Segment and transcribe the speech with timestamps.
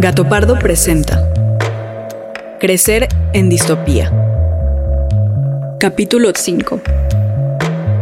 [0.00, 1.28] Gato Pardo presenta
[2.60, 4.12] Crecer en distopía.
[5.80, 6.80] Capítulo 5.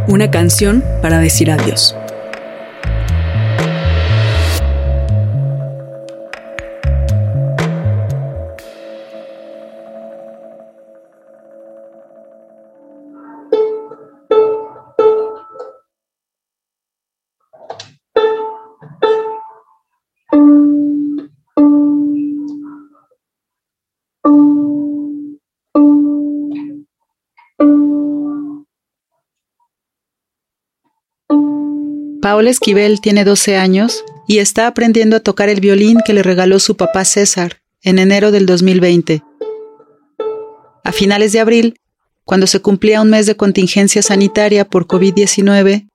[0.07, 1.97] Una canción para decir adiós.
[32.27, 36.59] Paola Esquivel tiene 12 años y está aprendiendo a tocar el violín que le regaló
[36.59, 39.23] su papá César en enero del 2020.
[40.83, 41.79] A finales de abril,
[42.25, 45.89] cuando se cumplía un mes de contingencia sanitaria por COVID-19,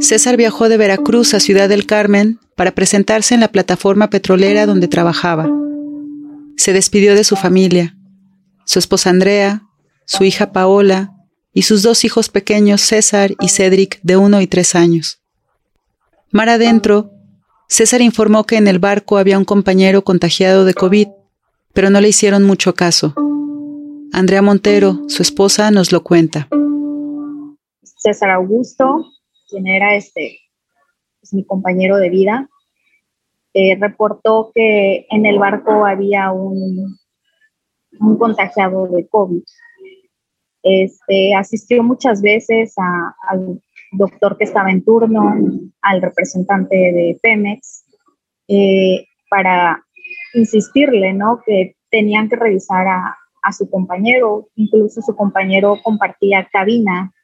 [0.00, 4.88] César viajó de Veracruz a Ciudad del Carmen para presentarse en la plataforma petrolera donde
[4.88, 5.48] trabajaba.
[6.56, 7.96] Se despidió de su familia,
[8.64, 9.62] su esposa Andrea,
[10.06, 11.12] su hija Paola
[11.54, 15.20] y sus dos hijos pequeños César y Cedric de uno y tres años.
[16.30, 17.10] Mar adentro,
[17.68, 21.08] César informó que en el barco había un compañero contagiado de COVID,
[21.72, 23.14] pero no le hicieron mucho caso.
[24.12, 26.48] Andrea Montero, su esposa, nos lo cuenta.
[27.82, 29.06] César Augusto,
[29.48, 30.38] quien era este,
[31.20, 32.48] pues, mi compañero de vida,
[33.54, 36.98] eh, reportó que en el barco había un,
[38.00, 39.42] un contagiado de COVID.
[40.62, 43.62] Este, asistió muchas veces a, al
[43.92, 45.34] doctor que estaba en turno,
[45.82, 47.84] al representante de Pemex,
[48.48, 49.84] eh, para
[50.34, 51.40] insistirle, ¿no?
[51.44, 53.16] Que tenían que revisar a,
[53.50, 57.14] su compañero, incluso su compañero compartía cabina,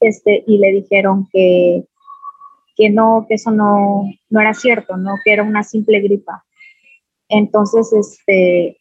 [0.00, 1.84] este, y le dijeron que,
[2.74, 5.14] que no, que eso no, no era cierto, ¿no?
[5.24, 6.44] Que era una simple gripa.
[7.28, 8.76] Entonces, este,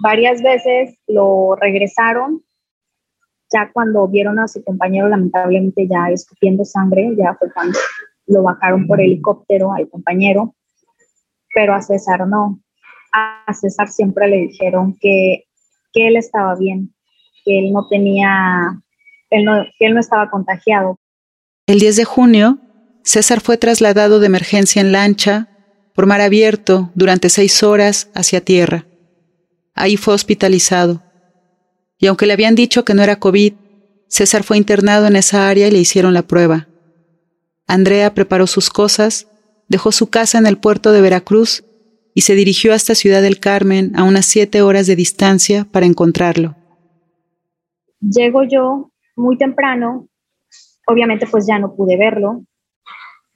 [0.00, 2.44] varias veces lo regresaron
[3.52, 7.78] ya cuando vieron a su compañero lamentablemente ya escupiendo sangre, ya fue cuando
[8.26, 10.54] lo bajaron por helicóptero al compañero,
[11.54, 12.60] pero a César no.
[13.12, 15.44] A César siempre le dijeron que,
[15.92, 16.94] que él estaba bien,
[17.44, 18.80] que él no tenía,
[19.30, 20.98] él no, que él no estaba contagiado.
[21.66, 22.58] El 10 de junio,
[23.04, 25.48] César fue trasladado de emergencia en lancha
[25.94, 28.86] por mar abierto durante seis horas hacia tierra.
[29.74, 31.02] Ahí fue hospitalizado
[32.02, 33.52] y aunque le habían dicho que no era COVID,
[34.08, 36.66] César fue internado en esa área y le hicieron la prueba.
[37.68, 39.28] Andrea preparó sus cosas,
[39.68, 41.62] dejó su casa en el puerto de Veracruz
[42.12, 46.56] y se dirigió hasta Ciudad del Carmen a unas siete horas de distancia para encontrarlo.
[48.00, 50.08] Llego yo muy temprano,
[50.88, 52.44] obviamente pues ya no pude verlo,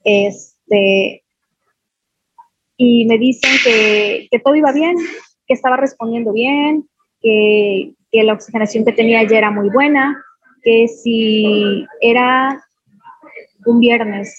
[0.03, 1.23] este,
[2.75, 4.97] y me dicen que, que todo iba bien,
[5.47, 6.89] que estaba respondiendo bien,
[7.21, 10.23] que, que la oxigenación que tenía ya era muy buena,
[10.63, 12.63] que si era
[13.65, 14.35] un viernes,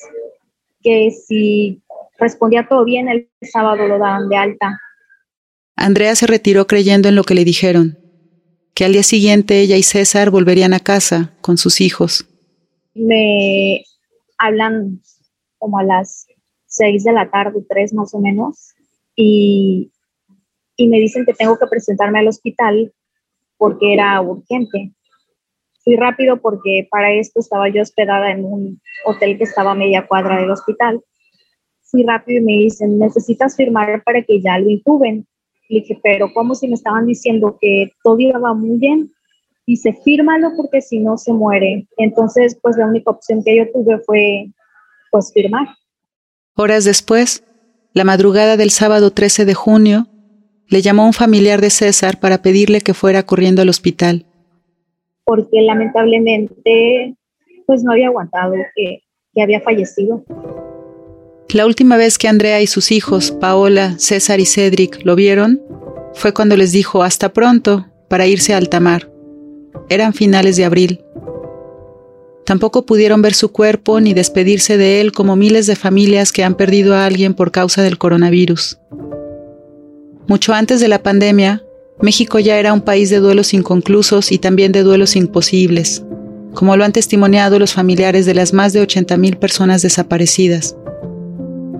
[0.82, 1.82] que si
[2.18, 4.78] respondía todo bien, el sábado lo daban de alta.
[5.76, 7.98] Andrea se retiró creyendo en lo que le dijeron,
[8.74, 12.26] que al día siguiente ella y César volverían a casa con sus hijos.
[12.94, 13.84] Me
[14.38, 15.00] hablan
[15.58, 16.26] como a las
[16.66, 18.74] seis de la tarde, tres más o menos,
[19.14, 19.92] y,
[20.76, 22.92] y me dicen que tengo que presentarme al hospital
[23.58, 24.92] porque era urgente.
[25.84, 30.06] Fui rápido porque para esto estaba yo hospedada en un hotel que estaba a media
[30.06, 31.02] cuadra del hospital.
[31.82, 35.26] Fui rápido y me dicen, necesitas firmar para que ya lo intuben.
[35.68, 39.12] Le dije, pero ¿cómo si me estaban diciendo que todo iba muy bien?
[39.66, 41.86] Dice, fírmalo porque si no se muere.
[41.98, 44.46] Entonces, pues la única opción que yo tuve fue,
[45.10, 45.68] pues, firmar.
[46.54, 47.44] Horas después,
[47.92, 50.06] la madrugada del sábado 13 de junio,
[50.68, 54.26] le llamó un familiar de César para pedirle que fuera corriendo al hospital.
[55.24, 57.14] Porque lamentablemente,
[57.66, 59.02] pues no había aguantado que,
[59.34, 60.24] que había fallecido.
[61.50, 65.62] La última vez que Andrea y sus hijos, Paola, César y Cedric, lo vieron,
[66.12, 69.10] fue cuando les dijo hasta pronto para irse a alta mar.
[69.88, 71.00] Eran finales de abril.
[72.44, 76.54] Tampoco pudieron ver su cuerpo ni despedirse de él como miles de familias que han
[76.54, 78.78] perdido a alguien por causa del coronavirus.
[80.28, 81.64] Mucho antes de la pandemia,
[82.02, 86.04] México ya era un país de duelos inconclusos y también de duelos imposibles,
[86.52, 90.76] como lo han testimoniado los familiares de las más de 80.000 personas desaparecidas.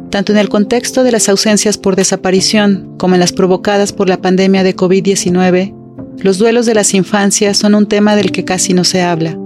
[0.09, 4.23] Tanto en el contexto de las ausencias por desaparición como en las provocadas por la
[4.23, 5.75] pandemia de COVID-19,
[6.23, 9.39] los duelos de las infancias son un tema del que casi no se habla.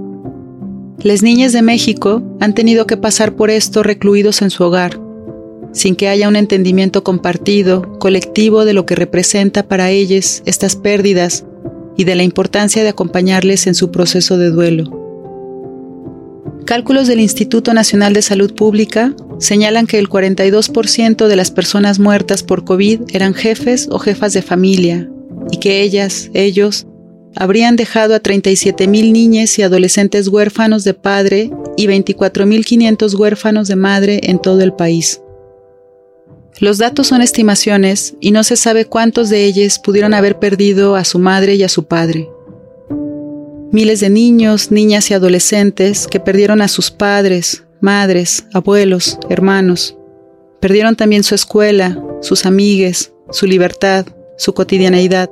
[1.02, 5.00] Las niñas de México han tenido que pasar por esto recluidos en su hogar,
[5.72, 11.44] sin que haya un entendimiento compartido, colectivo de lo que representa para ellas estas pérdidas
[11.96, 15.02] y de la importancia de acompañarles en su proceso de duelo.
[16.64, 22.42] Cálculos del Instituto Nacional de Salud Pública señalan que el 42% de las personas muertas
[22.42, 25.10] por COVID eran jefes o jefas de familia
[25.50, 26.86] y que ellas, ellos,
[27.34, 34.20] habrían dejado a 37.000 niñas y adolescentes huérfanos de padre y 24.500 huérfanos de madre
[34.24, 35.21] en todo el país.
[36.58, 41.04] Los datos son estimaciones y no se sabe cuántos de ellos pudieron haber perdido a
[41.04, 42.28] su madre y a su padre.
[43.72, 49.96] Miles de niños, niñas y adolescentes que perdieron a sus padres, madres, abuelos, hermanos.
[50.60, 54.06] Perdieron también su escuela, sus amigues, su libertad,
[54.36, 55.30] su cotidianeidad.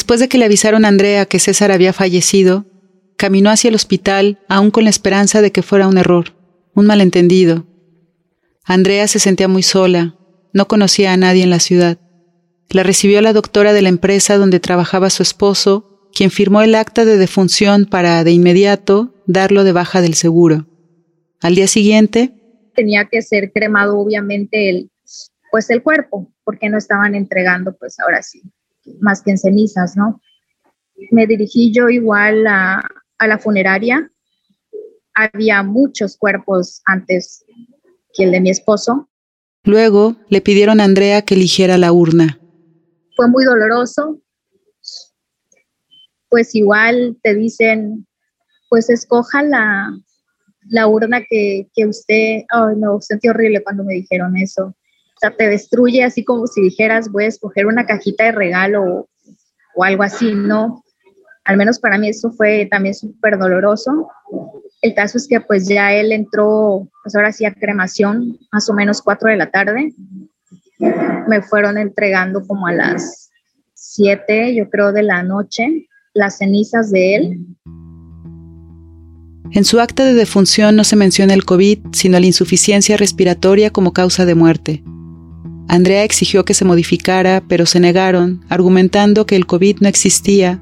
[0.00, 2.64] Después de que le avisaron a Andrea que César había fallecido,
[3.18, 6.32] caminó hacia el hospital aún con la esperanza de que fuera un error,
[6.74, 7.66] un malentendido.
[8.64, 10.16] Andrea se sentía muy sola,
[10.54, 11.98] no conocía a nadie en la ciudad.
[12.70, 17.04] La recibió la doctora de la empresa donde trabajaba su esposo, quien firmó el acta
[17.04, 20.66] de defunción para, de inmediato, darlo de baja del seguro.
[21.42, 22.32] Al día siguiente...
[22.74, 24.90] Tenía que ser cremado, obviamente, el,
[25.50, 28.40] pues el cuerpo, porque no estaban entregando, pues ahora sí,
[29.00, 30.20] más que en cenizas, ¿no?
[31.10, 32.82] Me dirigí yo igual a,
[33.18, 34.10] a la funeraria.
[35.14, 37.44] Había muchos cuerpos antes
[38.14, 39.08] que el de mi esposo.
[39.64, 42.38] Luego le pidieron a Andrea que eligiera la urna.
[43.16, 44.20] Fue muy doloroso.
[46.28, 48.06] Pues igual te dicen,
[48.68, 49.90] pues escoja la,
[50.68, 54.74] la urna que, que usted, oh no, sentí horrible cuando me dijeron eso.
[55.20, 59.08] Sea, te destruye así como si dijeras, voy a escoger una cajita de regalo o,
[59.74, 60.82] o algo así, ¿no?
[61.44, 64.08] al menos para mí eso fue también súper doloroso.
[64.82, 68.74] El caso es que pues ya él entró, pues ahora sí a cremación, más o
[68.74, 69.92] menos 4 de la tarde.
[71.28, 73.30] Me fueron entregando como a las
[73.74, 77.46] 7, yo creo, de la noche, las cenizas de él.
[79.52, 83.92] En su acta de defunción no se menciona el COVID, sino la insuficiencia respiratoria como
[83.92, 84.84] causa de muerte.
[85.68, 90.60] Andrea exigió que se modificara, pero se negaron, argumentando que el COVID no existía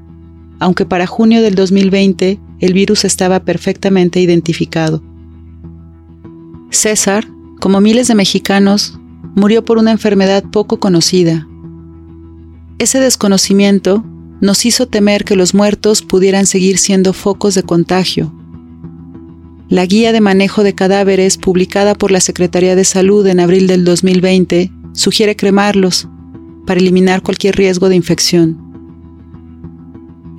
[0.59, 5.01] aunque para junio del 2020 el virus estaba perfectamente identificado.
[6.69, 7.27] César,
[7.59, 8.99] como miles de mexicanos,
[9.35, 11.47] murió por una enfermedad poco conocida.
[12.77, 14.03] Ese desconocimiento
[14.41, 18.33] nos hizo temer que los muertos pudieran seguir siendo focos de contagio.
[19.69, 23.83] La guía de manejo de cadáveres publicada por la Secretaría de Salud en abril del
[23.85, 26.07] 2020 sugiere cremarlos
[26.65, 28.69] para eliminar cualquier riesgo de infección.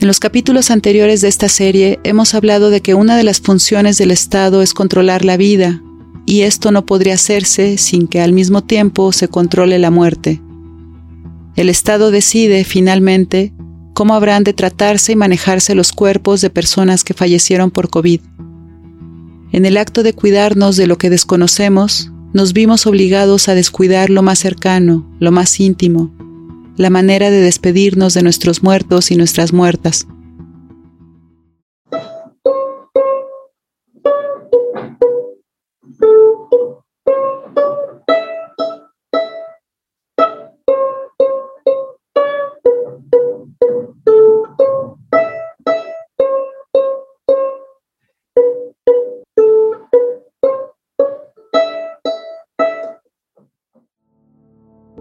[0.00, 3.98] En los capítulos anteriores de esta serie hemos hablado de que una de las funciones
[3.98, 5.82] del Estado es controlar la vida,
[6.24, 10.40] y esto no podría hacerse sin que al mismo tiempo se controle la muerte.
[11.56, 13.52] El Estado decide, finalmente,
[13.92, 18.20] cómo habrán de tratarse y manejarse los cuerpos de personas que fallecieron por COVID.
[19.52, 24.22] En el acto de cuidarnos de lo que desconocemos, nos vimos obligados a descuidar lo
[24.22, 26.10] más cercano, lo más íntimo,
[26.76, 30.06] la manera de despedirnos de nuestros muertos y nuestras muertas.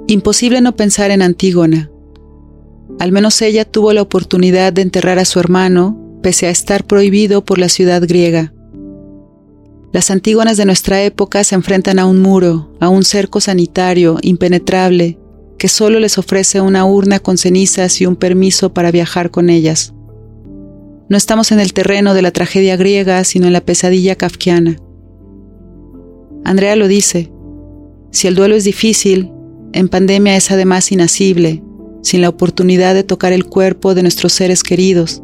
[0.09, 1.91] Imposible no pensar en Antígona.
[2.97, 7.45] Al menos ella tuvo la oportunidad de enterrar a su hermano, pese a estar prohibido
[7.45, 8.51] por la ciudad griega.
[9.93, 15.19] Las Antígonas de nuestra época se enfrentan a un muro, a un cerco sanitario impenetrable,
[15.59, 19.93] que solo les ofrece una urna con cenizas y un permiso para viajar con ellas.
[21.07, 24.77] No estamos en el terreno de la tragedia griega, sino en la pesadilla kafkiana.
[26.45, 27.31] Andrea lo dice,
[28.09, 29.33] si el duelo es difícil,
[29.73, 31.63] en pandemia es además inasible,
[32.01, 35.21] sin la oportunidad de tocar el cuerpo de nuestros seres queridos,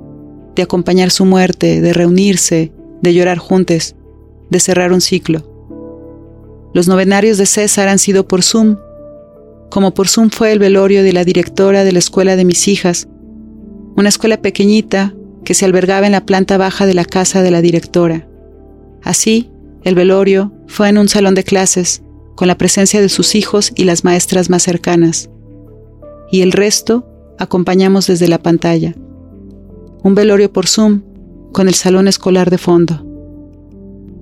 [0.55, 2.71] de acompañar su muerte, de reunirse,
[3.01, 3.95] de llorar juntos,
[4.49, 5.43] de cerrar un ciclo.
[6.73, 8.77] Los novenarios de César han sido por Zoom,
[9.69, 13.07] como por Zoom fue el velorio de la directora de la escuela de mis hijas,
[13.97, 17.61] una escuela pequeñita que se albergaba en la planta baja de la casa de la
[17.61, 18.27] directora.
[19.03, 19.49] Así,
[19.83, 22.03] el velorio fue en un salón de clases,
[22.35, 25.29] con la presencia de sus hijos y las maestras más cercanas.
[26.31, 27.07] Y el resto
[27.39, 28.93] acompañamos desde la pantalla.
[30.03, 31.01] Un velorio por Zoom,
[31.51, 33.05] con el salón escolar de fondo.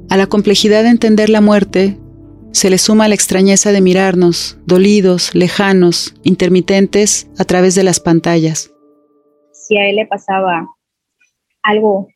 [0.10, 1.98] A la complejidad de entender la muerte
[2.52, 8.72] se le suma la extrañeza de mirarnos, dolidos, lejanos, intermitentes, a través de las pantallas.
[9.52, 10.68] Si a él le pasaba
[11.64, 12.08] algo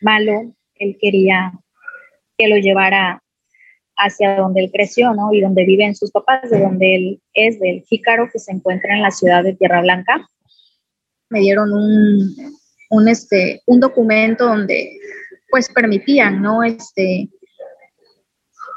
[0.00, 1.52] malo, él quería
[2.38, 3.21] que lo llevara
[4.04, 5.32] hacia donde él creció, ¿no?
[5.32, 9.02] Y donde viven sus papás, de donde él es, del Jícaro, que se encuentra en
[9.02, 10.28] la ciudad de Tierra Blanca.
[11.30, 12.34] Me dieron un,
[12.90, 14.98] un, este, un documento donde,
[15.50, 16.62] pues, permitían, ¿no?
[16.62, 17.28] Este,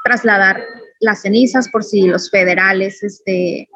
[0.04, 0.62] trasladar
[1.00, 3.68] las cenizas por si los federales, este,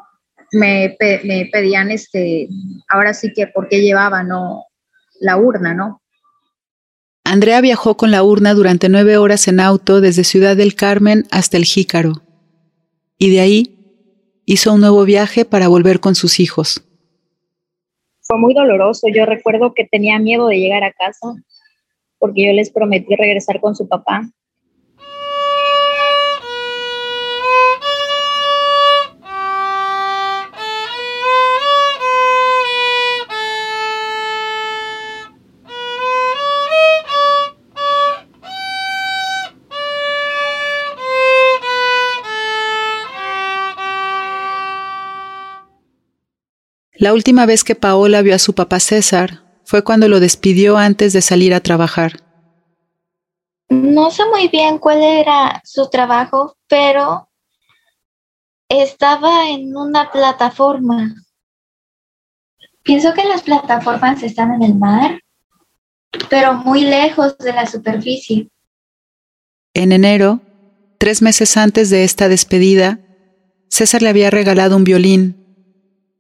[0.53, 2.49] me, me pedían, este,
[2.89, 4.65] ahora sí que por qué llevaba, ¿no?
[5.21, 6.01] La urna, ¿no?
[7.31, 11.59] Andrea viajó con la urna durante nueve horas en auto desde Ciudad del Carmen hasta
[11.59, 12.15] el Jícaro.
[13.19, 13.79] Y de ahí
[14.47, 16.85] hizo un nuevo viaje para volver con sus hijos.
[18.23, 19.07] Fue muy doloroso.
[19.15, 21.37] Yo recuerdo que tenía miedo de llegar a casa
[22.19, 24.29] porque yo les prometí regresar con su papá
[47.01, 51.15] La última vez que Paola vio a su papá César fue cuando lo despidió antes
[51.15, 52.21] de salir a trabajar.
[53.71, 57.31] No sé muy bien cuál era su trabajo, pero
[58.69, 61.15] estaba en una plataforma.
[62.83, 65.23] Pienso que las plataformas están en el mar,
[66.29, 68.51] pero muy lejos de la superficie.
[69.73, 70.43] En enero,
[70.99, 73.01] tres meses antes de esta despedida,
[73.69, 75.40] César le había regalado un violín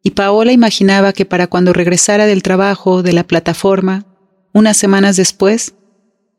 [0.02, 4.04] y Paola imaginaba que para cuando regresara del trabajo, de la plataforma,
[4.52, 5.74] unas semanas después,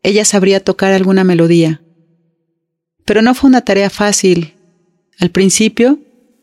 [0.03, 1.81] ella sabría tocar alguna melodía.
[3.05, 4.55] Pero no fue una tarea fácil.
[5.19, 5.99] Al principio...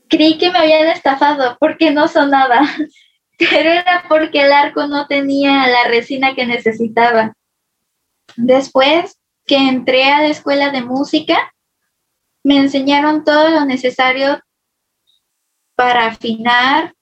[0.09, 2.63] Creí que me habían estafado porque no sonaba,
[3.39, 7.35] pero era porque el arco no tenía la resina que necesitaba.
[8.37, 11.53] Después que entré a la escuela de música,
[12.45, 14.41] me enseñaron todo lo necesario
[15.75, 16.95] para afinar,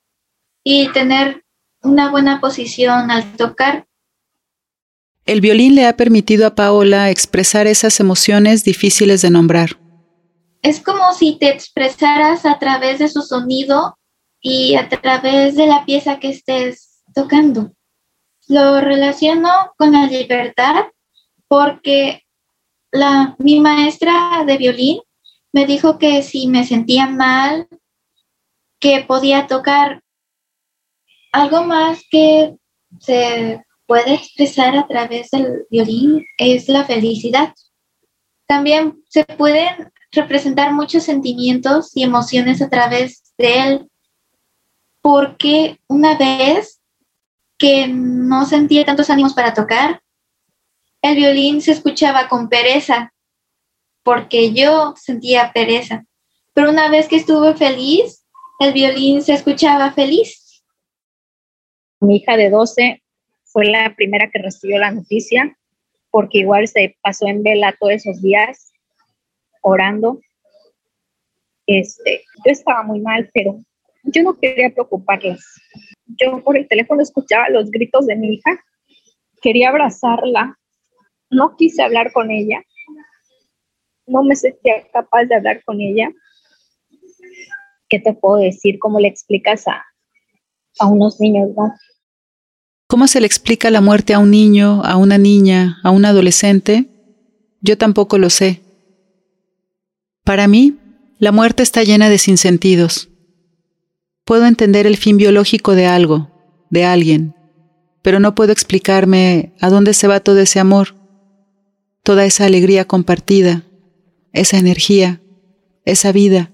[0.69, 1.45] y tener
[1.81, 3.87] una buena posición al tocar.
[5.25, 9.79] El violín le ha permitido a Paola expresar esas emociones difíciles de nombrar.
[10.61, 13.97] Es como si te expresaras a través de su sonido
[14.41, 17.71] y a través de la pieza que estés tocando.
[18.49, 20.87] Lo relaciono con la libertad
[21.47, 22.23] porque
[22.91, 24.99] la, mi maestra de violín
[25.53, 27.69] me dijo que si me sentía mal,
[28.81, 30.03] que podía tocar
[31.37, 32.55] algo más que
[32.99, 37.53] se puede expresar a través del violín es la felicidad.
[38.47, 43.91] También se pueden representar muchos sentimientos y emociones a través de él,
[45.01, 46.81] porque una vez
[47.57, 50.01] que no sentía tantos ánimos para tocar,
[51.01, 53.13] el violín se escuchaba con pereza,
[54.03, 56.03] porque yo sentía pereza.
[56.53, 58.25] Pero una vez que estuve feliz,
[58.59, 60.46] el violín se escuchaba feliz.
[61.99, 63.01] Mi hija de 12
[63.45, 65.57] fue la primera que recibió la noticia,
[66.11, 68.71] porque igual se pasó en vela todos esos días
[69.61, 70.19] orando.
[71.65, 73.59] Este, yo estaba muy mal, pero
[74.03, 75.43] yo no quería preocuparlas.
[76.05, 78.63] Yo por el teléfono escuchaba los gritos de mi hija,
[79.41, 80.57] quería abrazarla,
[81.29, 82.63] no quise hablar con ella,
[84.05, 86.09] no me sentía capaz de hablar con ella.
[87.89, 88.79] ¿Qué te puedo decir?
[88.79, 89.85] ¿Cómo le explicas a,
[90.79, 91.73] a unos niños, ¿no?
[92.87, 96.85] ¿Cómo se le explica la muerte a un niño, a una niña, a un adolescente?
[97.59, 98.61] Yo tampoco lo sé.
[100.23, 100.77] Para mí,
[101.19, 103.09] la muerte está llena de sinsentidos.
[104.23, 106.31] Puedo entender el fin biológico de algo,
[106.69, 107.35] de alguien,
[108.01, 110.95] pero no puedo explicarme a dónde se va todo ese amor,
[112.03, 113.63] toda esa alegría compartida,
[114.31, 115.21] esa energía,
[115.83, 116.51] esa vida.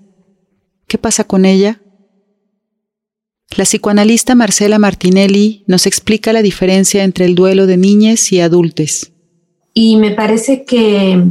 [0.88, 1.80] ¿Qué pasa con ella?
[3.56, 9.12] La psicoanalista Marcela Martinelli nos explica la diferencia entre el duelo de niñas y adultos.
[9.76, 11.24] Y me parece que,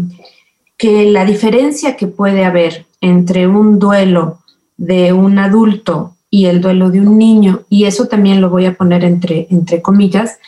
[0.77, 4.39] que la diferencia que puede haber entre un duelo
[4.77, 8.75] de un adulto y el duelo de un niño, y eso también lo voy a
[8.75, 10.39] poner entre, entre comillas,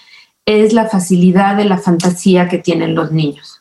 [0.47, 3.61] es la facilidad de la fantasía que tienen los niños.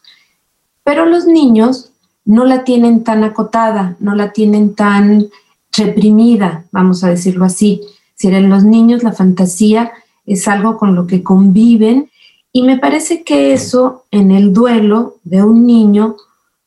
[0.84, 1.92] Pero los niños
[2.26, 5.30] no la tienen tan acotada, no la tienen tan
[5.76, 7.82] reprimida, vamos a decirlo así.
[8.16, 9.92] Si en los niños la fantasía
[10.26, 12.10] es algo con lo que conviven
[12.52, 16.16] y me parece que eso en el duelo de un niño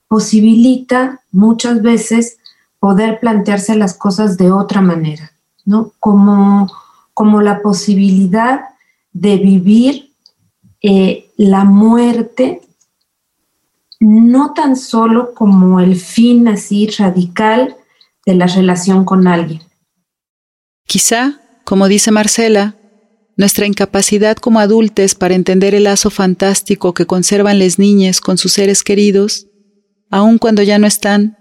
[0.09, 2.39] posibilita muchas veces
[2.79, 5.33] poder plantearse las cosas de otra manera.
[5.65, 5.93] ¿no?
[5.99, 6.71] Como,
[7.15, 8.61] como la posibilidad
[9.13, 10.13] de vivir
[10.83, 12.61] eh, la muerte
[13.99, 17.77] no tan solo como el fin así radical
[18.25, 19.63] de la relación con alguien.
[20.87, 22.77] Quizá, como dice Marcela,
[23.37, 28.53] nuestra incapacidad como adultos para entender el lazo fantástico que conservan las niñas con sus
[28.53, 29.49] seres queridos,
[30.11, 31.37] aun cuando ya no están,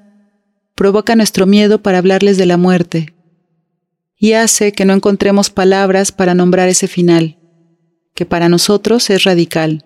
[0.75, 3.15] provoca nuestro miedo para hablarles de la muerte,
[4.17, 7.37] y hace que no encontremos palabras para nombrar ese final,
[8.13, 9.85] que para nosotros es radical.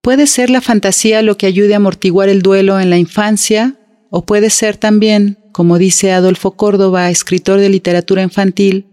[0.00, 3.77] Puede ser la fantasía lo que ayude a amortiguar el duelo en la infancia,
[4.10, 8.86] o puede ser también, como dice Adolfo Córdoba, escritor de literatura infantil,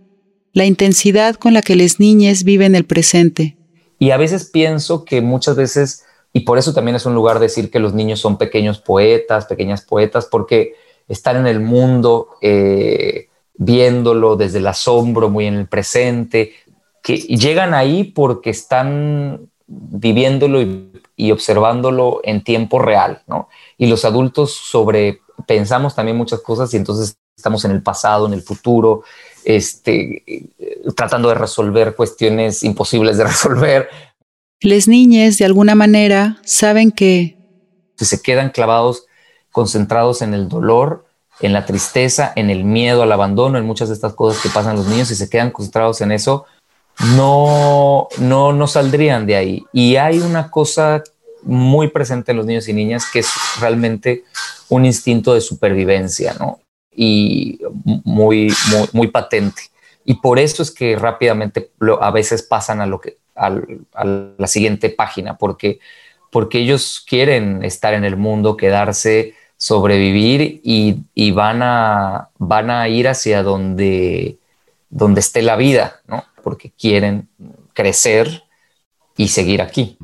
[0.54, 3.58] la intensidad con la que las niñas viven el presente.
[4.00, 7.70] Y a veces pienso que muchas veces, y por eso también es un lugar decir
[7.70, 10.76] que los niños son pequeños poetas, pequeñas poetas, porque
[11.08, 16.54] están en el mundo, eh, viéndolo desde el asombro, muy en el presente,
[17.02, 20.62] que llegan ahí porque están viviéndolo
[21.16, 23.48] y, observándolo en tiempo real, ¿no?
[23.78, 28.34] Y los adultos sobre pensamos también muchas cosas y entonces estamos en el pasado, en
[28.34, 29.04] el futuro,
[29.44, 30.24] este,
[30.96, 33.90] tratando de resolver cuestiones imposibles de resolver.
[34.62, 37.38] Les niñes, de alguna manera, saben que...
[37.98, 39.06] Se quedan clavados,
[39.52, 41.06] concentrados en el dolor
[41.42, 44.76] en la tristeza, en el miedo al abandono, en muchas de estas cosas que pasan
[44.76, 46.46] los niños y se quedan concentrados en eso,
[47.16, 49.66] no, no, no saldrían de ahí.
[49.74, 51.04] Y hay una cosa
[51.46, 53.30] muy presente en los niños y niñas que es
[53.60, 54.24] realmente
[54.70, 56.60] un instinto de supervivencia, ¿no?
[56.92, 57.60] Y
[58.04, 58.54] muy,
[58.94, 59.64] muy, patente.
[60.06, 63.50] Y por eso es que rápidamente a veces pasan a, lo que, a,
[64.38, 65.80] la siguiente página, porque,
[66.32, 73.08] porque ellos quieren estar en el mundo, quedarse, sobrevivir y, van, a, van a ir
[73.08, 74.38] hacia donde,
[74.90, 76.24] donde esté la vida, ¿no?
[76.44, 77.28] porque quieren
[77.74, 78.44] crecer
[79.18, 79.98] y seguir aquí.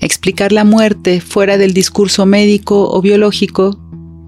[0.00, 3.80] Explicar la muerte fuera del discurso médico o biológico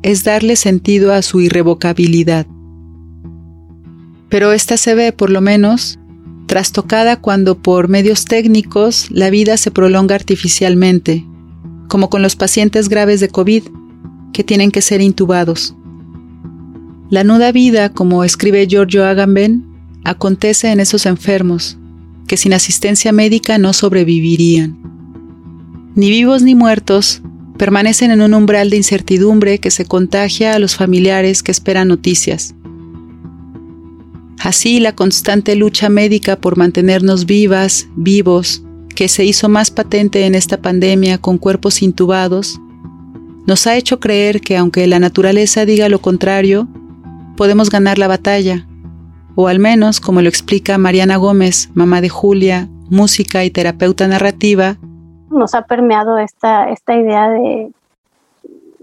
[0.03, 2.47] es darle sentido a su irrevocabilidad.
[4.29, 5.99] Pero esta se ve, por lo menos,
[6.47, 11.25] trastocada cuando por medios técnicos la vida se prolonga artificialmente,
[11.89, 13.63] como con los pacientes graves de COVID,
[14.33, 15.75] que tienen que ser intubados.
[17.11, 19.65] La nuda vida, como escribe Giorgio Agamben,
[20.05, 21.79] acontece en esos enfermos,
[22.27, 25.00] que sin asistencia médica no sobrevivirían.
[25.94, 27.22] Ni vivos ni muertos,
[27.59, 32.55] permanecen en un umbral de incertidumbre que se contagia a los familiares que esperan noticias.
[34.38, 38.62] Así la constante lucha médica por mantenernos vivas, vivos,
[38.94, 42.61] que se hizo más patente en esta pandemia con cuerpos intubados,
[43.46, 46.68] nos ha hecho creer que aunque la naturaleza diga lo contrario,
[47.37, 48.66] podemos ganar la batalla,
[49.35, 54.79] o al menos, como lo explica Mariana Gómez, mamá de Julia, música y terapeuta narrativa,
[55.31, 57.73] nos ha permeado esta, esta idea de,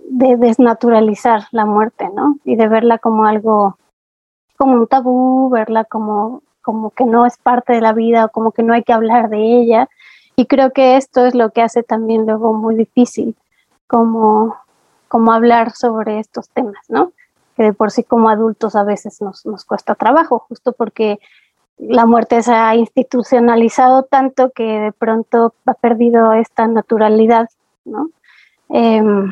[0.09, 2.37] de desnaturalizar la muerte, ¿no?
[2.43, 3.77] Y de verla como algo,
[4.57, 8.51] como un tabú, verla como, como que no es parte de la vida, o como
[8.51, 9.89] que no hay que hablar de ella,
[10.35, 13.35] y creo que esto es lo que hace también luego muy difícil
[13.87, 14.55] como,
[15.07, 17.11] como hablar sobre estos temas, ¿no?
[17.55, 21.19] Que de por sí como adultos a veces nos, nos cuesta trabajo, justo porque
[21.77, 27.49] la muerte se ha institucionalizado tanto que de pronto ha perdido esta naturalidad,
[27.85, 28.09] ¿no?
[28.69, 29.31] Em,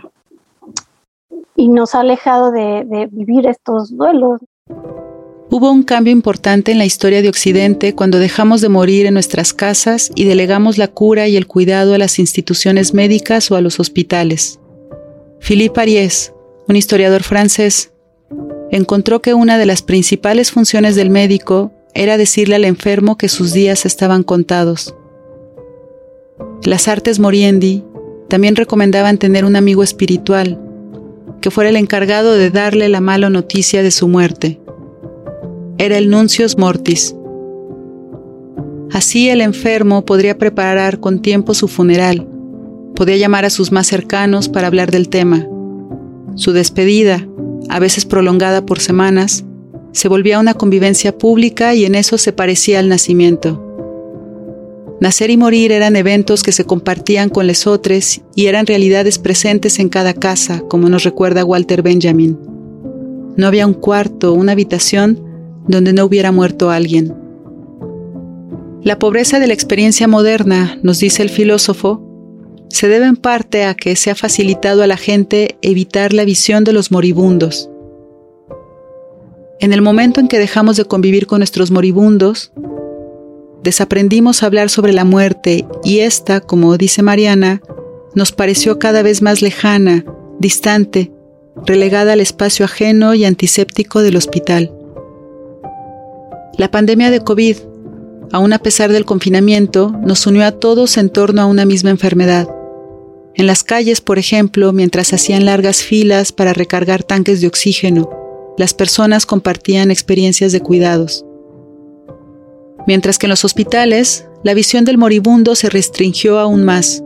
[1.56, 4.42] y nos ha alejado de, de vivir estos duelos.
[5.50, 9.54] Hubo un cambio importante en la historia de Occidente cuando dejamos de morir en nuestras
[9.54, 13.80] casas y delegamos la cura y el cuidado a las instituciones médicas o a los
[13.80, 14.60] hospitales.
[15.40, 16.34] Philippe Ariès,
[16.68, 17.94] un historiador francés,
[18.72, 23.54] encontró que una de las principales funciones del médico era decirle al enfermo que sus
[23.54, 24.94] días estaban contados.
[26.64, 27.84] Las artes moriendi
[28.28, 30.60] también recomendaban tener un amigo espiritual,
[31.42, 34.60] que fuera el encargado de darle la mala noticia de su muerte.
[35.78, 37.16] Era el nuncios mortis.
[38.92, 42.28] Así el enfermo podría preparar con tiempo su funeral,
[42.96, 45.48] podía llamar a sus más cercanos para hablar del tema.
[46.36, 47.26] Su despedida,
[47.70, 49.46] a veces prolongada por semanas,
[49.96, 53.62] se volvía una convivencia pública y en eso se parecía al nacimiento.
[55.00, 59.80] Nacer y morir eran eventos que se compartían con los otros y eran realidades presentes
[59.80, 62.38] en cada casa, como nos recuerda Walter Benjamin.
[63.38, 65.22] No había un cuarto, una habitación
[65.66, 67.14] donde no hubiera muerto alguien.
[68.84, 72.02] La pobreza de la experiencia moderna, nos dice el filósofo,
[72.70, 76.66] se debe en parte a que se ha facilitado a la gente evitar la visión
[76.66, 77.70] de los moribundos.
[79.60, 82.52] En el momento en que dejamos de convivir con nuestros moribundos,
[83.64, 87.62] desaprendimos a hablar sobre la muerte y esta, como dice Mariana,
[88.16, 90.04] nos pareció cada vez más lejana,
[90.40, 91.12] distante,
[91.66, 94.74] relegada al espacio ajeno y antiséptico del hospital.
[96.58, 97.58] La pandemia de COVID,
[98.34, 102.50] aun a pesar del confinamiento, nos unió a todos en torno a una misma enfermedad.
[103.36, 108.25] En las calles, por ejemplo, mientras hacían largas filas para recargar tanques de oxígeno,
[108.58, 111.26] las personas compartían experiencias de cuidados
[112.88, 117.04] mientras que en los hospitales la visión del moribundo se restringió aún más,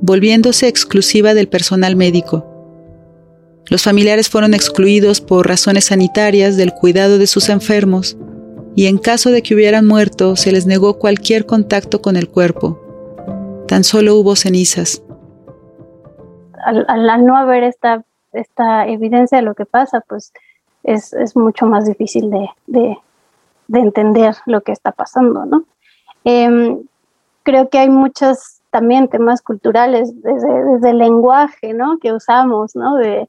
[0.00, 2.46] volviéndose exclusiva del personal médico.
[3.70, 8.16] Los familiares fueron excluidos por razones sanitarias del cuidado de sus enfermos
[8.76, 12.80] y en caso de que hubieran muerto se les negó cualquier contacto con el cuerpo.
[13.66, 15.02] Tan solo hubo cenizas.
[16.66, 20.32] Al, no haber esta, esta evidencia de lo que pasa, pues
[20.84, 22.48] es, mucho más difícil de,
[23.68, 25.64] de entender lo que está pasando, ¿no?
[26.24, 26.82] Em,
[27.42, 31.98] creo que hay muchos también temas culturales desde, el lenguaje, ¿no?
[31.98, 32.96] Que usamos, ¿no?
[32.96, 33.28] De,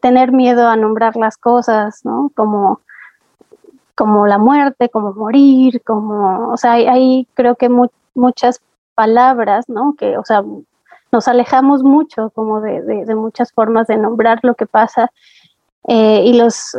[0.00, 2.30] tener miedo a nombrar las cosas, ¿no?
[2.34, 2.80] Como,
[3.94, 7.68] como la muerte, como morir, como, o sea, hay, creo que
[8.14, 8.60] muchas
[8.94, 9.94] palabras, ¿no?
[9.98, 10.42] Que, o sea,
[11.12, 15.10] nos alejamos mucho como de, muchas formas de nombrar lo que pasa
[15.88, 16.76] eh, y los,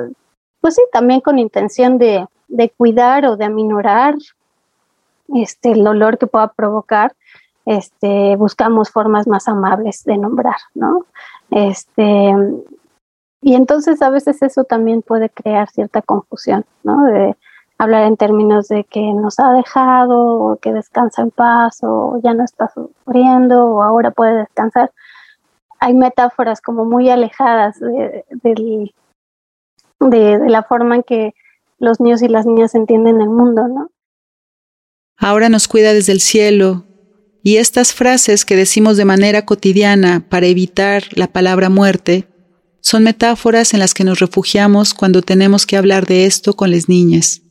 [0.62, 4.16] pues sí, también con intención de, de cuidar o de aminorar
[5.34, 7.14] este, el dolor que pueda provocar,
[7.66, 11.06] este, buscamos formas más amables de nombrar, ¿no?
[11.50, 12.34] Este,
[13.42, 17.04] y entonces a veces eso también puede crear cierta confusión, ¿no?
[17.06, 17.36] De
[17.78, 22.34] hablar en términos de que nos ha dejado, o que descansa en paz, o ya
[22.34, 24.92] no está sufriendo, o ahora puede descansar.
[25.86, 28.26] Hay metáforas como muy alejadas de,
[30.00, 31.36] de la forma en que
[31.78, 33.92] los niños y las niñas entienden el mundo, ¿no?
[35.16, 36.86] Ahora nos cuida desde el cielo,
[37.44, 42.24] y estas frases que decimos de manera cotidiana para evitar la palabra muerte
[42.80, 46.90] son metáforas en las que nos refugiamos cuando tenemos que hablar de esto con las
[46.90, 47.44] niñas.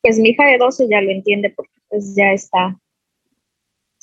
[0.00, 2.78] Pues mi hija de 12 ya lo entiende porque pues ya está,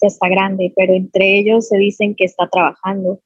[0.08, 3.22] está grande, pero entre ellos se dicen que está trabajando.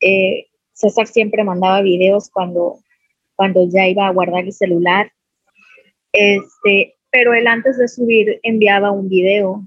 [0.00, 2.78] Eh, César siempre mandaba videos cuando
[3.40, 5.10] cuando ya iba a guardar el celular.
[6.12, 9.62] Este, pero él antes de subir enviaba un video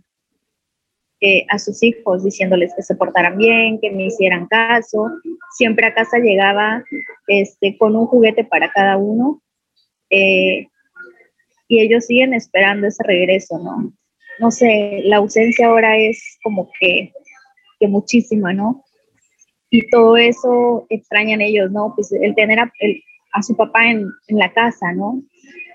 [1.21, 5.10] eh, a sus hijos diciéndoles que se portaran bien, que me hicieran caso.
[5.58, 6.84] Siempre a casa llegaba
[7.26, 9.41] este, con un juguete para cada uno.
[10.12, 10.67] Eh,
[11.67, 13.91] y ellos siguen esperando ese regreso, ¿no?
[14.39, 17.12] No sé, la ausencia ahora es como que,
[17.80, 18.84] que muchísima, ¿no?
[19.69, 21.93] Y todo eso extrañan ellos, ¿no?
[21.96, 25.22] Pues el tener, a su papá en, en la casa, ¿no?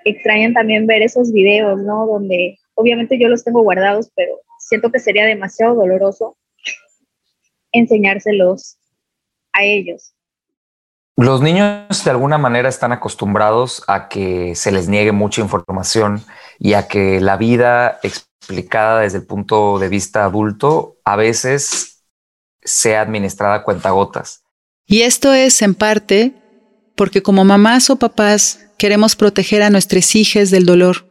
[0.04, 2.06] Extrañan también ver esos videos, ¿no?
[2.06, 6.36] Donde obviamente yo los tengo guardados, pero siento que sería demasiado doloroso
[7.72, 8.78] enseñárselos
[9.52, 10.14] a ellos.
[11.16, 16.22] Los niños de alguna manera están acostumbrados a que se les niegue mucha información
[16.60, 17.98] y a que la vida
[18.40, 22.04] explicada desde el punto de vista adulto a veces
[22.62, 24.42] sea administrada a cuentagotas.
[24.86, 26.34] Y esto es en parte
[26.96, 31.06] porque como mamás o papás queremos proteger a nuestros hijos del dolor,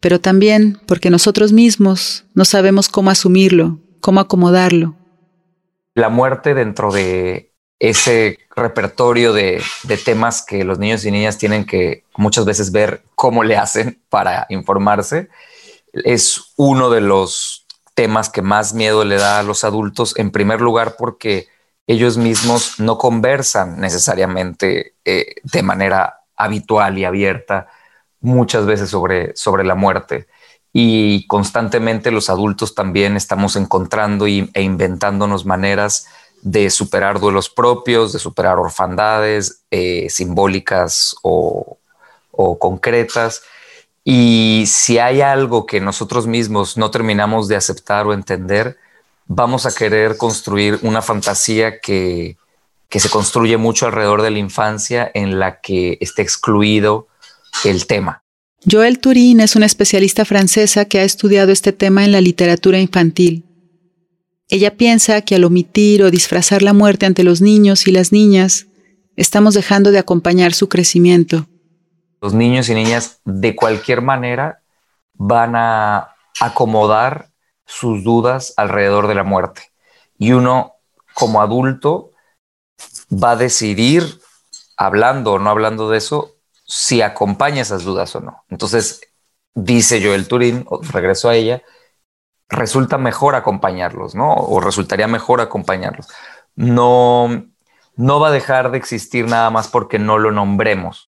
[0.00, 4.96] pero también porque nosotros mismos no sabemos cómo asumirlo, cómo acomodarlo.
[5.94, 9.62] La muerte dentro de ese repertorio de,
[10.04, 14.46] temas que los niños y niñas tienen que muchas veces ver cómo le hacen para
[14.48, 15.28] informarse,
[15.92, 20.60] es uno de los temas que más miedo le da a los adultos, en primer
[20.60, 21.48] lugar porque
[21.86, 27.68] ellos mismos no conversan necesariamente eh, de manera habitual y abierta
[28.20, 30.26] muchas veces sobre, sobre la muerte
[30.78, 36.06] y constantemente los adultos también estamos encontrando e inventándonos maneras
[36.42, 41.78] de superar duelos propios, de superar orfandades eh, simbólicas o,
[42.30, 43.42] o concretas.
[44.08, 48.76] Y si hay algo que nosotros mismos no terminamos de aceptar o entender,
[49.26, 52.36] vamos a querer construir una fantasía que,
[52.88, 57.08] se construye mucho alrededor de la infancia en la que esté excluido
[57.64, 58.22] el tema.
[58.64, 63.44] Joël Turin es una especialista francesa que ha estudiado este tema en la literatura infantil.
[64.48, 68.68] Ella piensa que al omitir o disfrazar la muerte ante los niños y las niñas,
[69.16, 71.48] estamos dejando de acompañar su crecimiento.
[72.20, 74.62] Los niños y niñas de cualquier manera
[75.14, 77.30] van a acomodar
[77.64, 79.72] sus dudas alrededor de la muerte.
[80.18, 80.74] Y uno
[81.14, 82.12] como adulto
[83.12, 84.20] va a decidir,
[84.76, 88.44] hablando o no hablando de eso, si acompaña esas dudas o no.
[88.48, 89.00] Entonces,
[89.54, 91.62] dice Joel Turín, regreso a ella,
[92.48, 94.34] resulta mejor acompañarlos, ¿no?
[94.34, 96.08] O resultaría mejor acompañarlos.
[96.54, 97.46] No,
[97.96, 101.10] no va a dejar de existir nada más porque no lo nombremos.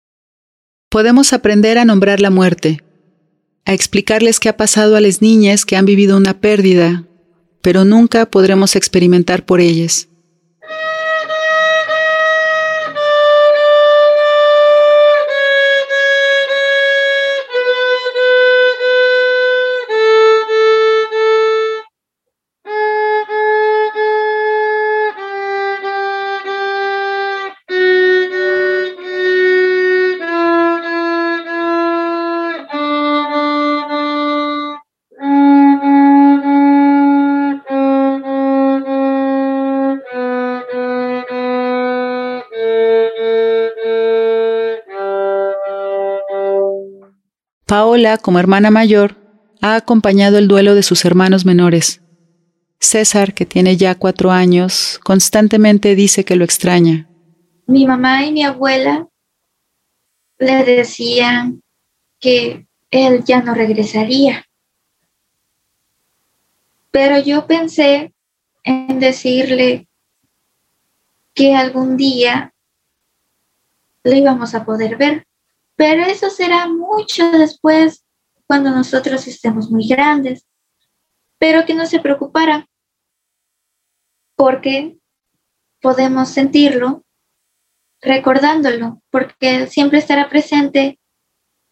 [0.90, 2.82] Podemos aprender a nombrar la muerte,
[3.64, 7.06] a explicarles qué ha pasado a las niñas que han vivido una pérdida,
[7.62, 10.08] pero nunca podremos experimentar por ellas.
[48.22, 49.16] Como hermana mayor,
[49.60, 52.00] ha acompañado el duelo de sus hermanos menores.
[52.78, 57.06] César, que tiene ya cuatro años, constantemente dice que lo extraña.
[57.66, 59.06] Mi mamá y mi abuela
[60.38, 61.60] le decían
[62.18, 64.46] que él ya no regresaría.
[66.90, 68.14] Pero yo pensé
[68.64, 69.88] en decirle
[71.34, 72.54] que algún día
[74.04, 75.26] lo íbamos a poder ver.
[75.80, 78.04] Pero eso será mucho después,
[78.46, 80.46] cuando nosotros estemos muy grandes.
[81.38, 82.66] Pero que no se preocupara,
[84.36, 84.98] porque
[85.80, 87.02] podemos sentirlo
[88.02, 91.00] recordándolo, porque siempre estará presente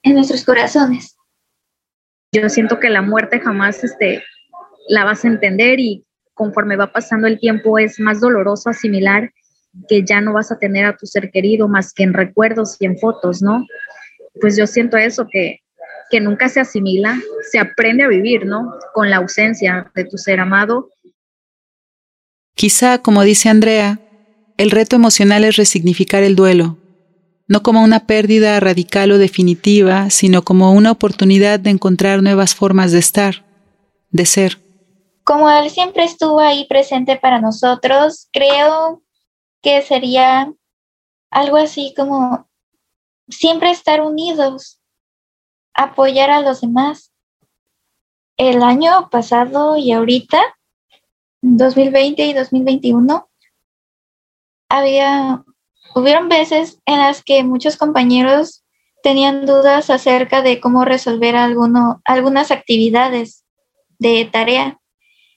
[0.03, 1.15] en nuestros corazones.
[2.33, 4.25] Yo siento que la muerte jamás este,
[4.89, 9.31] la vas a entender y conforme va pasando el tiempo es más doloroso asimilar
[9.87, 12.87] que ya no vas a tener a tu ser querido más que en recuerdos y
[12.87, 13.67] en fotos, ¿no?
[14.41, 15.61] Pues yo siento eso, que,
[16.11, 17.19] que nunca se asimila,
[17.51, 18.73] se aprende a vivir, ¿no?
[18.95, 20.89] Con la ausencia de tu ser amado.
[22.55, 24.01] Quizá, como dice Andrea,
[24.57, 26.77] el reto emocional es resignificar el duelo,
[27.47, 32.91] no como una pérdida radical o definitiva, sino como una oportunidad de encontrar nuevas formas
[32.91, 33.45] de estar,
[34.11, 34.59] de ser.
[35.23, 39.03] Como él siempre estuvo ahí presente para nosotros, creo
[39.63, 40.53] que sería
[41.31, 42.48] algo así como
[43.29, 44.81] siempre estar unidos,
[45.75, 47.13] apoyar a los demás.
[48.37, 50.41] El año pasado y ahorita,
[51.43, 53.29] 2020 y 2021,
[54.69, 55.45] había,
[55.95, 58.65] hubieron veces en las que muchos compañeros
[59.03, 63.45] tenían dudas acerca de cómo resolver alguno, algunas actividades
[63.99, 64.79] de tarea.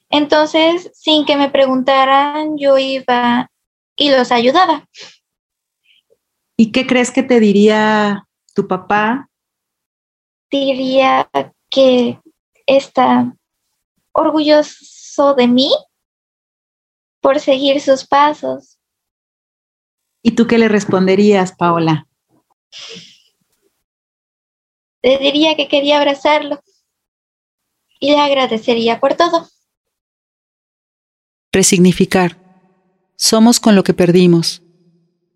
[0.10, 3.50] Entonces, sin que me preguntaran, yo iba
[3.96, 4.88] y los ayudaba.
[6.62, 9.32] ¿Y qué crees que te diría tu papá?
[10.52, 11.28] Diría
[11.72, 12.20] que
[12.68, 13.36] está
[14.12, 15.72] orgulloso de mí
[17.20, 18.78] por seguir sus pasos.
[20.22, 22.08] ¿Y tú qué le responderías, Paola?
[25.02, 26.62] Le diría que quería abrazarlo
[28.00, 29.50] y le agradecería por todo.
[31.52, 32.38] Resignificar.
[33.16, 34.62] Somos con lo que perdimos.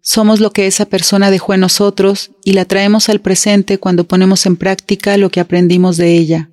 [0.07, 4.45] Somos lo que esa persona dejó en nosotros y la traemos al presente cuando ponemos
[4.45, 6.51] en práctica lo que aprendimos de ella.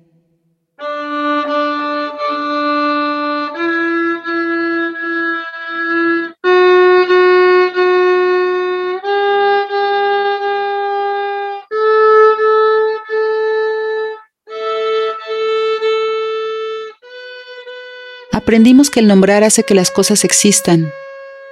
[18.31, 20.91] Aprendimos que el nombrar hace que las cosas existan,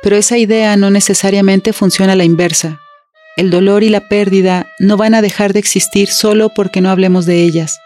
[0.01, 2.79] pero esa idea no necesariamente funciona a la inversa.
[3.37, 7.25] el dolor y la pérdida no van a dejar de existir solo porque no hablemos
[7.25, 7.79] de ellas.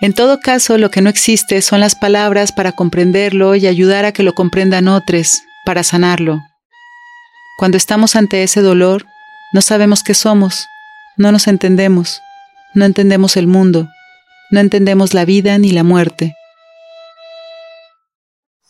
[0.00, 4.10] En todo caso, lo que no existe son las palabras para comprenderlo y ayudar a
[4.10, 6.40] que lo comprendan otros, para sanarlo.
[7.56, 9.06] Cuando estamos ante ese dolor,
[9.52, 10.66] no sabemos qué somos,
[11.16, 12.20] no nos entendemos,
[12.74, 13.88] no entendemos el mundo,
[14.50, 16.34] no entendemos la vida ni la muerte.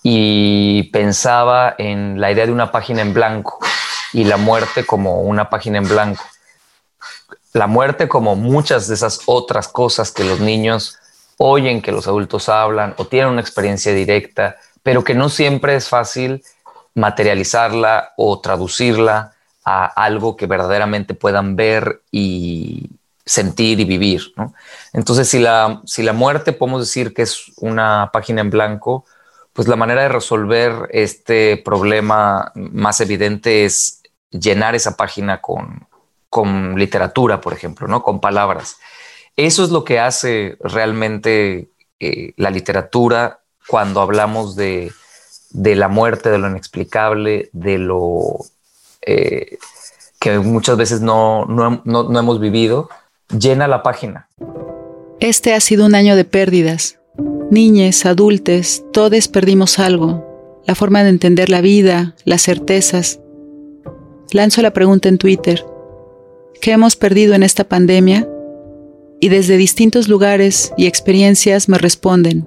[0.02, 3.58] Y pensaba en la idea de una página en blanco
[4.12, 6.24] y la muerte como una página en blanco.
[7.52, 10.98] La muerte como muchas de esas otras cosas que los niños
[11.38, 15.88] oyen, que los adultos hablan o tienen una experiencia directa, pero que no siempre es
[15.88, 16.42] fácil
[16.94, 19.32] materializarla o traducirla
[19.64, 22.90] a algo que verdaderamente puedan ver y
[23.24, 24.32] sentir y vivir.
[24.92, 29.04] Entonces, si la, si la muerte podemos decir que es una página en blanco,
[29.52, 35.86] pues la manera de resolver este problema más evidente es llenar esa página con,
[36.30, 38.02] con literatura, por ejemplo, ¿no?
[38.02, 38.76] con palabras.
[39.36, 41.68] Eso es lo que hace realmente
[42.00, 44.92] eh, la literatura cuando hablamos de,
[45.52, 48.38] la muerte, de lo inexplicable, de lo
[49.02, 49.58] eh,
[50.18, 52.88] que muchas veces no, no hemos vivido,
[53.28, 54.28] llena la página.
[55.20, 56.98] Este ha sido un año de pérdidas.
[57.52, 60.26] Niñes, adultos, todos perdimos algo.
[60.66, 63.20] La forma de entender la vida, las certezas.
[64.32, 65.64] Lanzo la pregunta en Twitter.
[66.60, 68.28] ¿Qué hemos perdido en esta pandemia?
[69.22, 72.44] y desde distintos lugares y experiencias me responden.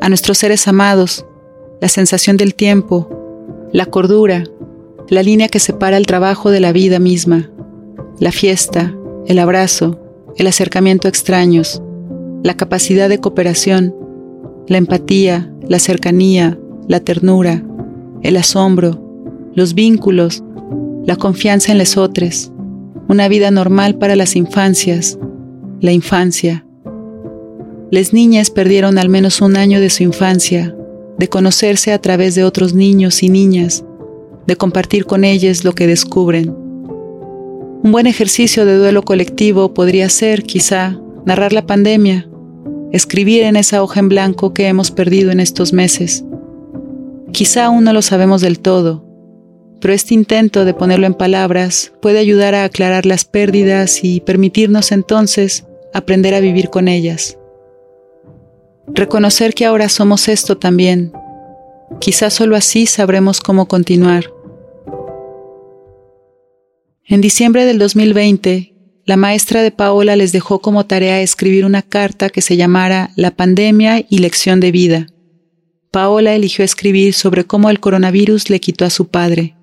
[0.00, 1.26] A nuestros seres amados,
[1.80, 4.44] la sensación del tiempo, la cordura,
[5.08, 7.50] la línea que separa el trabajo de la vida misma,
[8.20, 8.94] la fiesta,
[9.26, 9.98] el abrazo,
[10.36, 11.82] el acercamiento a extraños,
[12.44, 13.92] la capacidad de cooperación,
[14.68, 17.62] la empatía, la cercanía, la ternura,
[18.22, 19.00] el asombro,
[19.54, 20.42] los vínculos,
[21.04, 22.52] la confianza en los otros,
[23.08, 25.18] una vida normal para las infancias,
[25.80, 26.64] la infancia.
[27.90, 30.74] Las niñas perdieron al menos un año de su infancia,
[31.18, 33.84] de conocerse a través de otros niños y niñas,
[34.46, 36.54] de compartir con ellas lo que descubren.
[37.84, 42.28] Un buen ejercicio de duelo colectivo podría ser, quizá, narrar la pandemia,
[42.92, 46.24] escribir en esa hoja en blanco que hemos perdido en estos meses.
[47.32, 49.04] Quizá aún no lo sabemos del todo,
[49.80, 54.92] pero este intento de ponerlo en palabras puede ayudar a aclarar las pérdidas y permitirnos
[54.92, 57.38] entonces aprender a vivir con ellas.
[58.86, 61.12] Reconocer que ahora somos esto también.
[61.98, 64.30] Quizás solo así sabremos cómo continuar.
[67.06, 68.71] En diciembre del 2020,
[69.04, 73.32] la maestra de Paola les dejó como tarea escribir una carta que se llamara La
[73.32, 75.06] pandemia y lección de vida.
[75.90, 79.56] Paola eligió escribir sobre cómo el coronavirus le quitó a su padre.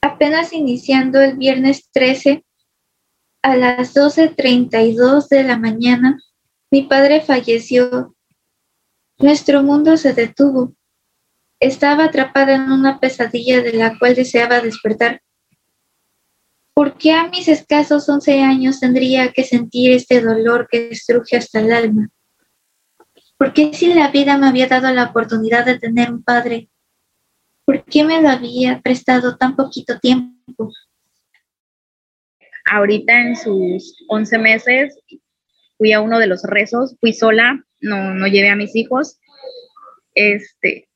[0.00, 2.44] Apenas iniciando el viernes 13,
[3.42, 6.18] a las 12.32 de la mañana,
[6.70, 8.14] mi padre falleció.
[9.18, 10.74] Nuestro mundo se detuvo.
[11.60, 15.22] Estaba atrapada en una pesadilla de la cual deseaba despertar.
[16.74, 21.60] ¿Por qué a mis escasos 11 años tendría que sentir este dolor que destruye hasta
[21.60, 22.08] el alma?
[23.36, 26.68] ¿Por qué si la vida me había dado la oportunidad de tener un padre?
[27.64, 30.70] ¿Por qué me lo había prestado tan poquito tiempo?
[32.64, 34.98] ahorita en sus 11 meses
[35.78, 39.18] fui a uno de los rezos, fui sola, no, no llevé a mis hijos.
[40.14, 40.88] Este,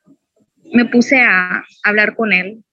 [0.73, 2.65] me puse a hablar con él.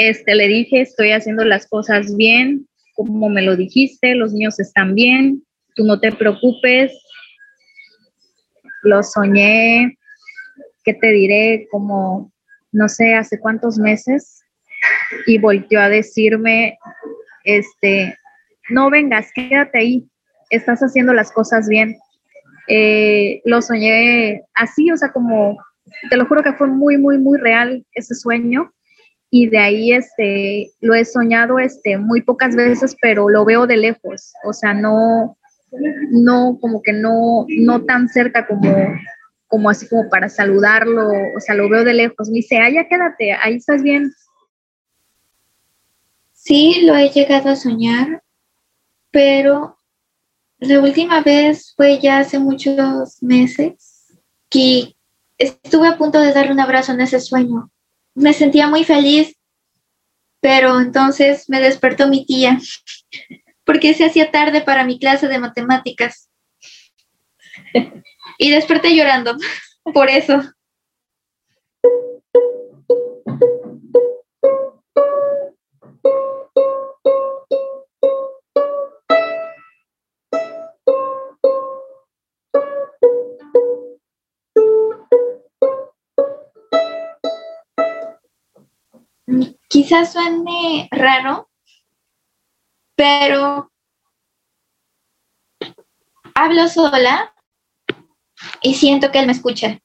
[0.00, 4.94] Este, le dije, estoy haciendo las cosas bien, como me lo dijiste, los niños están
[4.94, 6.90] bien, tú no te preocupes.
[8.82, 9.98] Lo soñé,
[10.84, 11.68] ¿qué te diré?
[11.70, 12.32] Como,
[12.72, 14.42] no sé, hace cuántos meses.
[15.26, 16.78] Y volvió a decirme,
[17.44, 18.16] este,
[18.70, 20.08] no vengas, quédate ahí,
[20.48, 21.94] estás haciendo las cosas bien.
[22.68, 25.58] Eh, lo soñé así, o sea, como,
[26.08, 28.72] te lo juro que fue muy, muy, muy real ese sueño
[29.30, 33.76] y de ahí este, lo he soñado este, muy pocas veces, pero lo veo de
[33.76, 35.38] lejos, o sea, no,
[36.10, 38.74] no, como que no, no tan cerca como,
[39.46, 42.28] como así como para saludarlo, o sea, lo veo de lejos.
[42.28, 44.12] Me dice, ah, ya quédate, ahí estás bien.
[46.32, 48.22] Sí, lo he llegado a soñar,
[49.10, 49.76] pero
[50.58, 54.06] la última vez fue ya hace muchos meses
[54.48, 54.96] que
[55.38, 57.69] estuve a punto de darle un abrazo en ese sueño.
[58.14, 59.36] Me sentía muy feliz,
[60.40, 62.58] pero entonces me despertó mi tía
[63.64, 66.28] porque se hacía tarde para mi clase de matemáticas.
[68.38, 69.36] Y desperté llorando
[69.94, 70.42] por eso.
[89.90, 91.50] Quizás suene raro,
[92.94, 93.72] pero
[96.32, 97.34] hablo sola
[98.62, 99.80] y siento que él me escucha.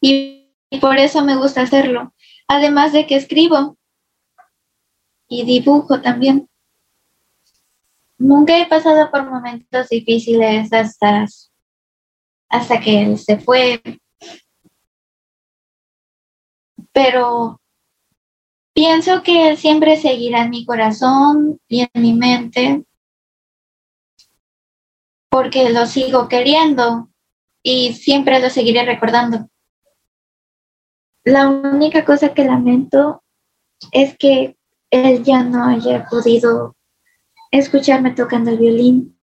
[0.00, 2.14] Y por eso me gusta hacerlo.
[2.48, 3.76] Además de que escribo
[5.28, 6.48] y dibujo también.
[8.16, 11.26] Nunca he pasado por momentos difíciles hasta,
[12.48, 13.82] hasta que él se fue.
[16.92, 17.60] Pero
[18.76, 22.84] pienso que él siempre seguirá en mi corazón y en mi mente
[25.30, 27.08] porque lo sigo queriendo
[27.62, 29.48] y siempre lo seguiré recordando.
[31.24, 33.24] La única cosa que lamento
[33.92, 34.58] es que
[34.90, 36.76] él ya no haya podido
[37.50, 39.18] escucharme tocando el violín.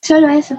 [0.00, 0.56] Solo eso.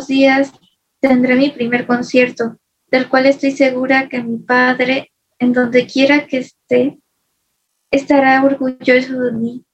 [0.00, 0.52] Días
[1.00, 6.38] tendré mi primer concierto, del cual estoy segura que mi padre, en donde quiera que
[6.38, 6.98] esté,
[7.90, 9.64] estará orgulloso de mí.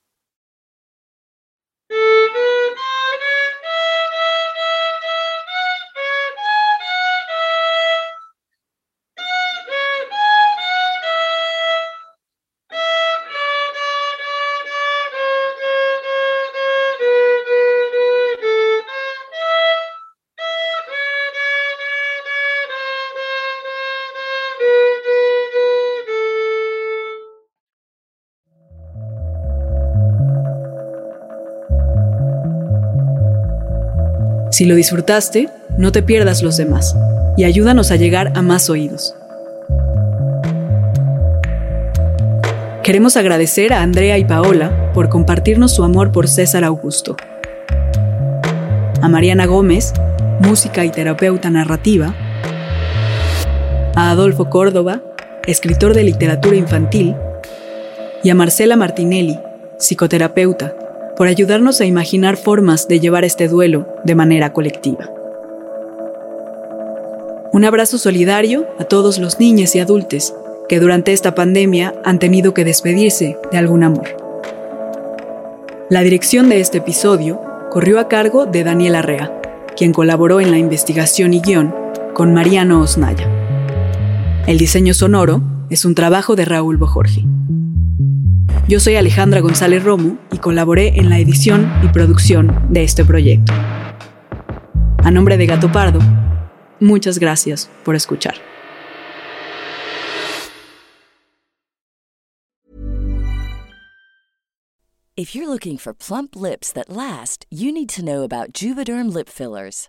[34.58, 36.96] Si lo disfrutaste, no te pierdas los demás
[37.36, 39.14] y ayúdanos a llegar a más oídos.
[42.82, 47.16] Queremos agradecer a Andrea y Paola por compartirnos su amor por César Augusto.
[49.00, 49.92] A Mariana Gómez,
[50.40, 52.12] música y terapeuta narrativa.
[53.94, 55.02] A Adolfo Córdoba,
[55.46, 57.14] escritor de literatura infantil.
[58.24, 59.38] Y a Marcela Martinelli,
[59.78, 60.74] psicoterapeuta,
[61.18, 65.10] por ayudarnos a imaginar formas de llevar este duelo de manera colectiva.
[67.52, 70.32] Un abrazo solidario a todos los niños y adultos
[70.68, 74.06] que durante esta pandemia han tenido que despedirse de algún amor.
[75.90, 77.40] La dirección de este episodio
[77.72, 79.32] corrió a cargo de Daniel Arrea,
[79.76, 81.74] quien colaboró en la investigación y guion
[82.14, 83.28] con Mariano Osnaya.
[84.46, 87.26] El diseño sonoro es un trabajo de Raúl Bojorgi.
[88.68, 93.54] Yo soy Alejandra González Romo y colaboré en la edición y producción de este proyecto.
[94.98, 96.00] A nombre de Gato Pardo,
[96.78, 98.34] muchas gracias por escuchar.
[105.16, 109.30] If you're looking for plump lips that last, you need to know about Juvederm lip
[109.30, 109.88] fillers.